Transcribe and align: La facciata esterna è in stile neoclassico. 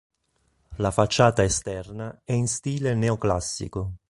La 0.79 0.89
facciata 0.89 1.43
esterna 1.43 2.21
è 2.23 2.31
in 2.31 2.47
stile 2.47 2.95
neoclassico. 2.95 3.97